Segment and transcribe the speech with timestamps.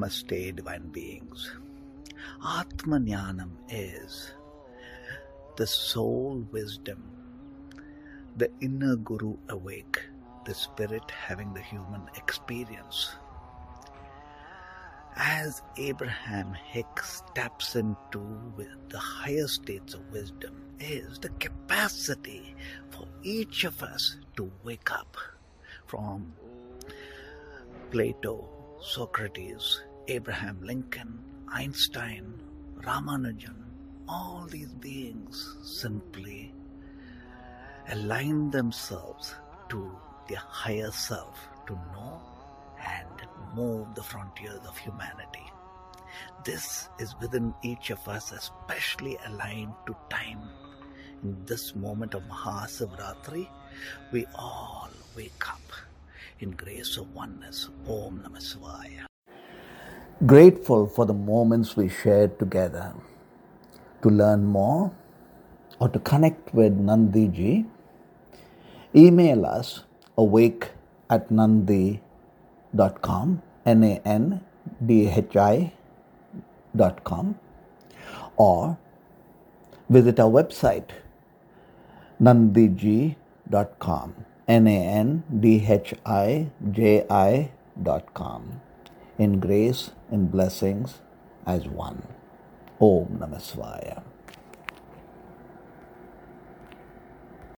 [0.00, 1.52] Namaste, divine beings.
[2.42, 4.32] Atmanyanam is
[5.56, 7.02] the soul wisdom,
[8.34, 10.02] the inner guru awake,
[10.46, 13.14] the spirit having the human experience.
[15.16, 18.24] As Abraham Hicks taps into
[18.88, 22.56] the higher states of wisdom, is the capacity
[22.88, 25.18] for each of us to wake up
[25.86, 26.32] from
[27.90, 28.48] Plato,
[28.80, 32.34] Socrates, Abraham Lincoln, Einstein,
[32.82, 33.56] Ramanujan,
[34.08, 36.52] all these beings simply
[37.90, 39.34] align themselves
[39.68, 39.90] to
[40.28, 42.20] their higher self to know
[42.84, 45.46] and move the frontiers of humanity.
[46.44, 50.40] This is within each of us, especially aligned to time.
[51.22, 53.48] In this moment of Mahasivratri,
[54.10, 55.60] we all wake up
[56.40, 57.68] in grace of oneness.
[57.86, 59.09] Om Namah Shivaya.
[60.26, 62.92] Grateful for the moments we shared together.
[64.02, 64.92] To learn more
[65.80, 67.64] or to connect with Nandhiji,
[68.94, 69.80] email us
[70.18, 70.72] awake
[71.08, 72.02] at nandhi.com,
[73.64, 74.44] N A N
[74.84, 75.72] D H I
[76.76, 77.36] dot com,
[78.36, 78.76] or
[79.88, 80.90] visit our website
[82.20, 84.14] nandhiji.com,
[84.46, 87.52] N A N D H I J I
[87.82, 88.60] dot com,
[89.20, 91.00] in grace and blessings
[91.46, 92.02] as one.
[92.80, 94.02] Om Namah Shivaya.